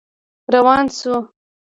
روان 0.53 0.83
شو. 0.97 1.15